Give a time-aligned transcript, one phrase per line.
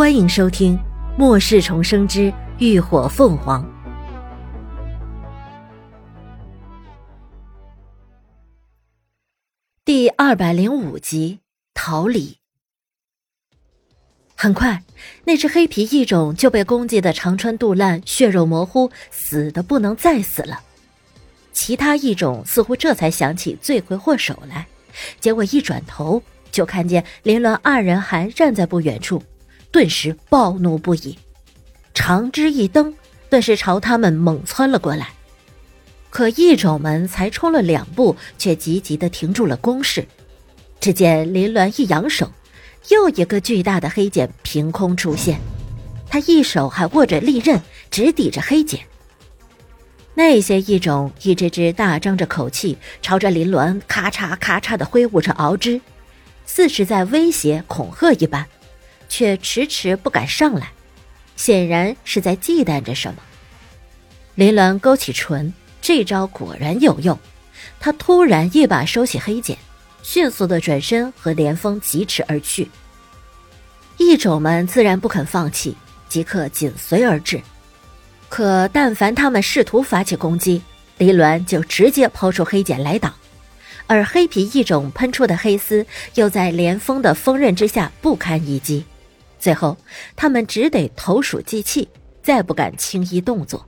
[0.00, 0.78] 欢迎收听
[1.18, 3.62] 《末世重生之浴火凤凰》
[9.84, 11.40] 第二百零五集
[11.74, 12.38] 逃离。
[14.34, 14.82] 很快，
[15.24, 20.62] 那只黑皮异种就被攻击的肠穿肚烂、血肉模糊，死的不能再死了。
[21.52, 24.66] 其他异种似乎这才想起罪魁祸首来，
[25.20, 29.22] 结果一转头就看见林鸾二人还站在不远处。
[29.72, 31.16] 顿时暴怒不已，
[31.94, 32.94] 长枝一蹬，
[33.28, 35.10] 顿时朝他们猛窜了过来。
[36.10, 40.06] 可异种们才冲了两步，却急急的停住了攻势。
[40.80, 42.32] 只见林鸾一扬手，
[42.88, 45.38] 又一个巨大的黑茧凭空出现，
[46.08, 47.60] 他一手还握着利刃，
[47.92, 48.80] 直抵着黑茧。
[50.14, 55.80] 那些异种一只只大张着口气，朝着林鸾咔嚓咔嚓的挥舞着敖枝，
[56.44, 58.44] 似是在威胁恐吓一般。
[59.10, 60.70] 却迟迟不敢上来，
[61.36, 63.20] 显然是在忌惮着什么。
[64.36, 67.18] 林鸾勾起唇，这招果然有用。
[67.78, 69.58] 他突然一把收起黑茧，
[70.02, 72.70] 迅速的转身和连峰疾驰而去。
[73.98, 75.76] 异种们自然不肯放弃，
[76.08, 77.40] 即刻紧随而至。
[78.28, 80.62] 可但凡他们试图发起攻击，
[80.98, 83.12] 林鸾就直接抛出黑茧来挡，
[83.86, 85.84] 而黑皮异种喷出的黑丝
[86.14, 88.84] 又在连峰的锋刃之下不堪一击。
[89.40, 89.76] 最后，
[90.14, 91.88] 他们只得投鼠忌器，
[92.22, 93.66] 再不敢轻易动作。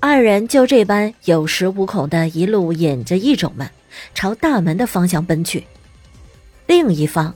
[0.00, 3.68] 二人就这般有恃无恐的一路引着异种们
[4.14, 5.66] 朝大门的方向奔去。
[6.66, 7.34] 另一方，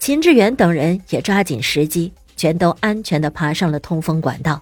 [0.00, 4.60] 秦志远等人也抓紧时机，全都安全的爬上了通风管道。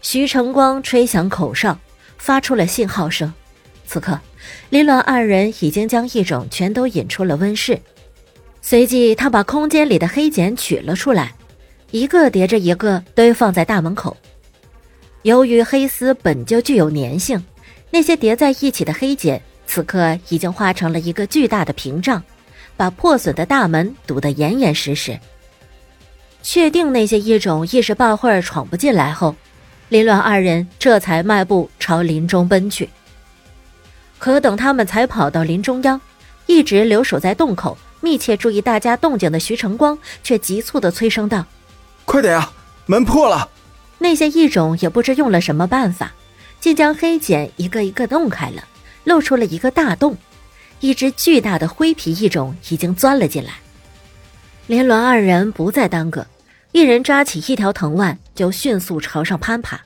[0.00, 1.78] 徐成光吹响口哨，
[2.16, 3.30] 发出了信号声。
[3.86, 4.18] 此刻，
[4.70, 7.78] 林鸾二人已经将异种全都引出了温室。
[8.64, 11.34] 随即，他把空间里的黑茧取了出来，
[11.90, 14.16] 一个叠着一个堆放在大门口。
[15.22, 17.44] 由于黑丝本就具有粘性，
[17.90, 22.22] 那些叠在一起的黑茧此刻已经化成了一个巨大的屏障，
[22.76, 25.18] 把破损的大门堵得严严实实。
[26.40, 29.34] 确定那些异种一时半会儿闯不进来后，
[29.88, 32.88] 林乱二人这才迈步朝林中奔去。
[34.18, 36.00] 可等他们才跑到林中央，
[36.46, 37.76] 一直留守在洞口。
[38.02, 41.46] 密切注意大家动静的徐成光却急促的催声道
[42.04, 42.52] ：“快点啊，
[42.84, 43.48] 门破了！”
[43.98, 46.12] 那些异种也不知用了什么办法，
[46.60, 48.64] 竟将黑茧一个一个弄开了，
[49.04, 50.16] 露出了一个大洞。
[50.80, 53.52] 一只巨大的灰皮异种已经钻了进来。
[54.66, 56.26] 连鸾二人不再耽搁，
[56.72, 59.80] 一人抓起一条藤蔓，就迅速朝上攀爬。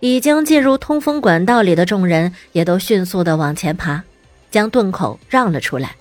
[0.00, 4.02] 已经进入通风管道里的众人也都迅速的往前爬，
[4.50, 5.96] 将洞口让了出来。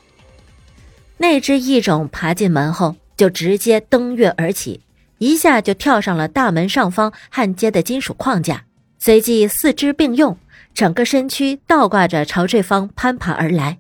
[1.18, 4.82] 那只异种爬进门后，就直接登月而起，
[5.20, 8.66] 一下就跳上了大门上方焊接的金属框架，
[9.00, 10.38] 随即四肢并用，
[10.74, 13.78] 整个身躯倒挂着朝这方攀爬而来。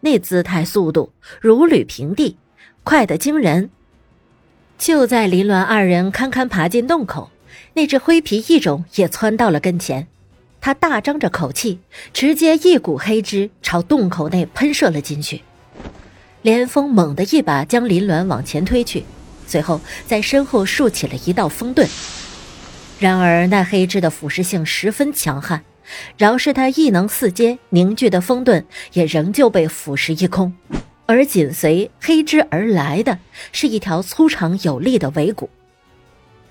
[0.00, 2.36] 那姿态、速度如履平地，
[2.84, 3.70] 快得惊人。
[4.78, 7.30] 就在林鸾二人堪堪爬进洞口，
[7.74, 10.06] 那只灰皮异种也窜到了跟前，
[10.60, 11.80] 他大张着口气，
[12.12, 15.42] 直接一股黑汁朝洞口内喷射了进去。
[16.42, 19.04] 连峰猛地一把将林鸾往前推去，
[19.46, 21.88] 随后在身后竖起了一道风盾。
[22.98, 25.62] 然而那黑枝的腐蚀性十分强悍，
[26.16, 30.54] 饶是他异能四阶凝聚的风盾，也仍旧被腐蚀一空。
[31.06, 33.18] 而紧随黑枝而来的
[33.52, 35.50] 是一条粗长有力的尾骨。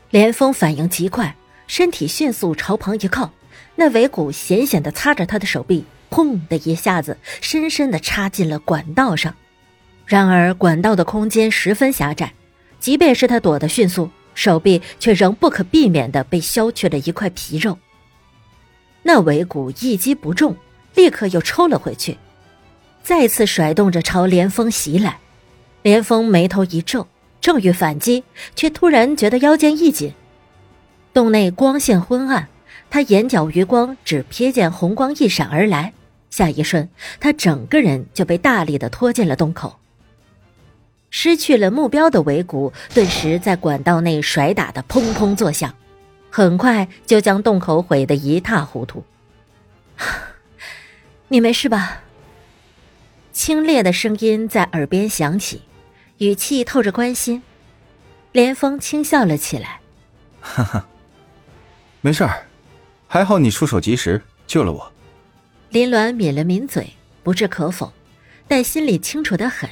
[0.09, 1.35] 连峰反应极快，
[1.65, 3.31] 身体迅速朝旁一靠，
[3.75, 9.33] 那尾骨险险地擦着他的手臂，砰的一下子，深深地插进了管道上。
[10.09, 12.33] 然而，管道的空间十分狭窄，
[12.79, 17.77] 即便是他躲得迅速，手臂却仍不可避免地被削去了一块皮肉。
[19.03, 20.57] 那尾骨一击不中，
[20.95, 22.17] 立刻又抽了回去，
[23.03, 25.19] 再次甩动着朝连峰袭来。
[25.83, 27.07] 连峰眉头一皱，
[27.39, 28.23] 正欲反击，
[28.55, 30.13] 却突然觉得腰间一紧。
[31.13, 32.47] 洞内光线昏暗，
[32.89, 35.93] 他眼角余光只瞥见红光一闪而来，
[36.31, 36.89] 下一瞬，
[37.19, 39.78] 他整个人就被大力的拖进了洞口。
[41.09, 45.73] 失去了目标的尾骨，顿时在管道内甩打的砰砰作响，
[46.29, 49.03] 很快就将洞口毁得一塌糊涂。
[51.27, 52.01] 你没事吧？
[53.31, 55.61] 清冽的声音在耳边响起，
[56.17, 57.41] 语气透着关心。
[58.31, 59.79] 连峰轻笑了起来
[60.39, 60.87] ：“哈哈，
[62.01, 62.45] 没事儿，
[63.07, 64.91] 还好你出手及时，救了我。”
[65.69, 67.91] 林鸾抿了抿嘴，不置可否，
[68.47, 69.67] 但心里清楚的很。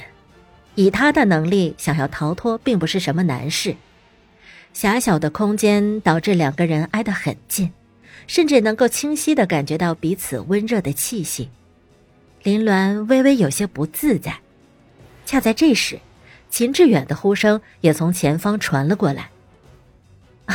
[0.78, 3.74] 以他的能力，想要逃脱并不是什么难事。
[4.72, 7.72] 狭小的空间导致两个人挨得很近，
[8.28, 11.50] 甚至能够清晰的感觉到彼此温热的气息。
[12.44, 14.38] 林鸾微微有些不自在。
[15.26, 15.98] 恰在这时，
[16.48, 19.30] 秦志远的呼声也从前方传了过来
[20.46, 20.54] ：“啊，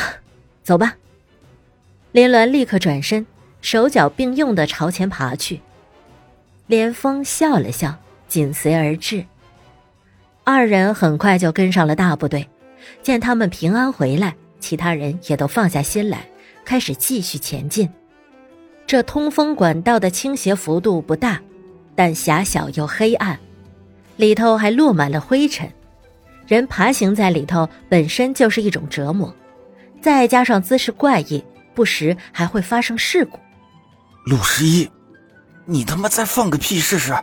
[0.62, 0.96] 走吧。”
[2.12, 3.26] 林鸾立刻转身，
[3.60, 5.60] 手脚并用的朝前爬去。
[6.66, 9.26] 连峰笑了笑，紧随而至。
[10.46, 12.46] 二人很快就跟上了大部队，
[13.02, 16.28] 见他们平安回来，其他人也都放下心来，
[16.66, 17.88] 开始继续前进。
[18.86, 21.40] 这通风管道的倾斜幅度不大，
[21.94, 23.38] 但狭小又黑暗，
[24.16, 25.66] 里头还落满了灰尘，
[26.46, 29.34] 人爬行在里头本身就是一种折磨，
[30.02, 31.42] 再加上姿势怪异，
[31.74, 33.38] 不时还会发生事故。
[34.26, 34.90] 陆十一，
[35.64, 37.14] 你他妈再放个屁试试！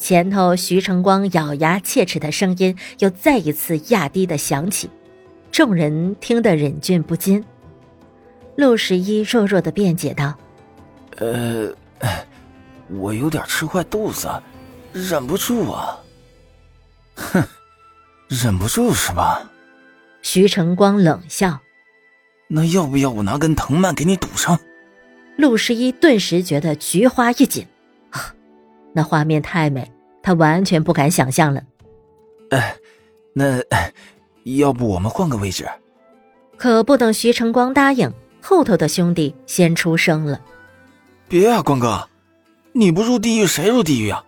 [0.00, 4.88] 前头，徐成光咬牙切齿的声音又再一次压低的响起，
[5.52, 7.44] 众人听得忍俊不禁。
[8.56, 10.34] 陆十一弱弱的辩解道
[11.20, 11.70] ：“呃，
[12.88, 14.26] 我有点吃坏肚子，
[14.94, 16.00] 忍不住啊。
[17.14, 17.44] ”“哼，
[18.28, 19.50] 忍不住是吧？”
[20.22, 21.60] 徐成光冷笑。
[22.48, 24.58] “那要不要我拿根藤蔓给你堵上？”
[25.36, 27.66] 陆十一顿时觉得菊花一紧。
[28.92, 29.90] 那画面太美，
[30.22, 31.62] 他完全不敢想象了。
[32.50, 32.76] 哎，
[33.32, 33.60] 那
[34.44, 35.68] 要不我们换个位置？
[36.56, 40.40] 可不等徐成光答应，后头的兄弟先出声了
[41.28, 42.08] ：“别啊，光哥，
[42.72, 44.24] 你不入地狱谁入地狱啊？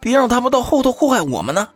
[0.00, 1.68] 别让他们到后头祸害我们呢！”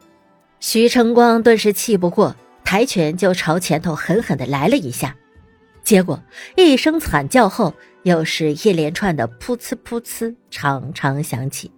[0.59, 2.35] 徐成光顿时气不过，
[2.65, 5.15] 抬拳就朝前头狠狠的来了一下，
[5.85, 6.21] 结果
[6.57, 7.75] 一声惨叫后，
[8.05, 11.71] 又是一连串的噗呲噗呲长长响起。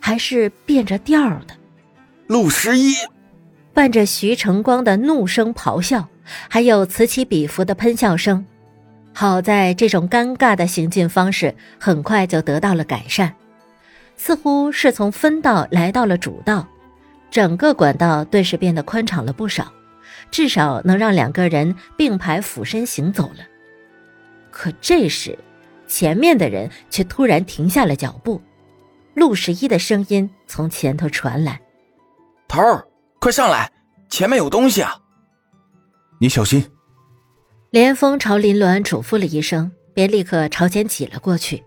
[0.00, 1.54] 还是变着调的，
[2.26, 2.94] 陆十一
[3.72, 6.08] 伴着徐成光的怒声咆哮，
[6.48, 8.44] 还有此起彼伏的喷笑声。
[9.12, 13.34] 好在这种尴尬的行进方式很快就得到了改善，
[14.16, 16.66] 似乎是从分道来到了主道，
[17.30, 19.72] 整个管道顿时变得宽敞了不少，
[20.30, 23.44] 至少能让两个人并排俯身行走了。
[24.50, 25.38] 可这时，
[25.86, 28.40] 前面的人却突然停下了脚步。
[29.14, 31.60] 陆十一的声音从前头传来
[32.48, 32.86] ：“头儿，
[33.18, 33.70] 快上来，
[34.08, 34.96] 前面有东西啊！
[36.20, 36.64] 你小心。”
[37.70, 41.62] 连峰朝林鸾嘱咐了一声，便立刻朝前挤了过去。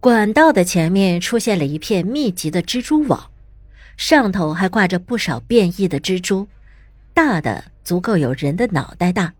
[0.00, 3.30] 管道的前面出现了一片密集的蜘蛛网，
[3.96, 6.46] 上头还挂着不少变异的蜘蛛，
[7.12, 9.32] 大的足够有人的脑袋大，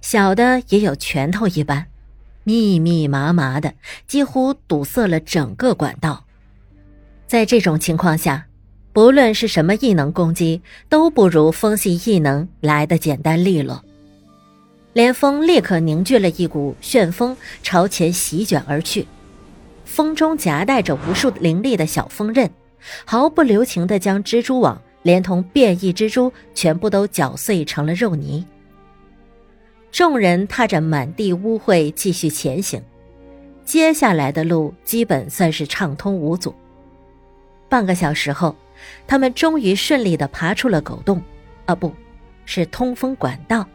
[0.00, 1.86] 小的也有拳头一般。
[2.44, 3.74] 密密麻麻的，
[4.06, 6.24] 几乎堵塞了整个管道。
[7.26, 8.46] 在这种情况下，
[8.92, 13.82] 不论是什么异能攻击，都不如风系异能来的简单利落。
[14.92, 19.06] 连峰立刻凝聚了一股旋风，朝前席卷而去，
[19.86, 22.50] 风中夹带着无数凌厉的小风刃，
[23.06, 28.44] 毫不留情地将蜘蛛网连同变异蜘蛛全部都搅碎成了肉泥。
[29.92, 32.82] 众人踏着满地污秽继续前行，
[33.62, 36.54] 接下来的路基本算是畅通无阻。
[37.68, 38.56] 半个小时后，
[39.06, 41.20] 他们终于顺利的爬出了狗洞，
[41.66, 41.92] 啊，不
[42.46, 43.66] 是通风管道。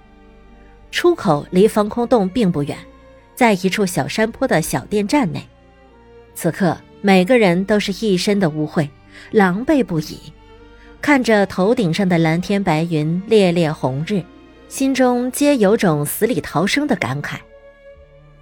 [0.90, 2.76] 出口离防空洞并不远，
[3.36, 5.48] 在一处小山坡的小电站内。
[6.34, 8.90] 此刻，每个人都是一身的污秽，
[9.30, 10.18] 狼狈不已，
[11.00, 14.24] 看着头顶上的蓝天白云、烈烈红日。
[14.68, 17.38] 心中皆有种死里逃生的感慨。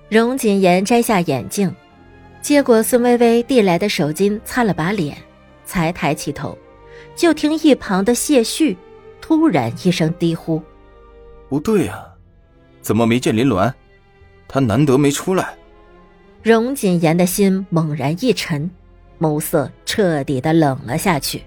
[0.09, 1.73] 荣锦言摘下眼镜，
[2.41, 5.17] 接过孙微微递来的手巾，擦了把脸，
[5.65, 6.57] 才抬起头，
[7.15, 8.75] 就听一旁的谢旭
[9.21, 10.61] 突然一声低呼
[11.49, 12.03] ：“不对呀，
[12.81, 13.71] 怎么没见林鸾？
[14.47, 15.55] 他难得没出来。”
[16.43, 18.69] 荣锦言的心猛然一沉，
[19.19, 21.41] 眸色彻底的冷了下去。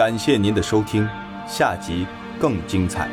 [0.00, 1.06] 感谢您的收听，
[1.46, 2.06] 下集
[2.38, 3.06] 更精彩。